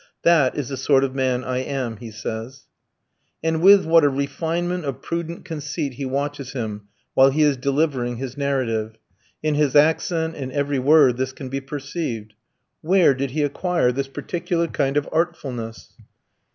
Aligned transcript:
"That 0.23 0.57
is 0.57 0.69
the 0.69 0.77
sort 0.77 1.03
of 1.03 1.13
man 1.13 1.43
I 1.43 1.59
am," 1.59 1.97
he 1.97 2.09
says. 2.09 2.65
And 3.43 3.61
with 3.61 3.85
what 3.85 4.03
a 4.03 4.09
refinement 4.09 4.83
of 4.83 4.99
prudent 5.03 5.45
conceit 5.45 5.93
he 5.93 6.05
watches 6.05 6.53
him 6.53 6.87
while 7.13 7.29
he 7.29 7.43
is 7.43 7.55
delivering 7.55 8.15
his 8.17 8.35
narrative! 8.35 8.97
In 9.43 9.53
his 9.53 9.75
accent, 9.75 10.35
in 10.35 10.51
every 10.53 10.79
word, 10.79 11.17
this 11.17 11.33
can 11.33 11.49
be 11.49 11.61
perceived. 11.61 12.33
Where 12.81 13.13
did 13.13 13.29
he 13.29 13.43
acquire 13.43 13.91
this 13.91 14.07
particular 14.07 14.65
kind 14.65 14.97
of 14.97 15.07
artfulness? 15.11 15.93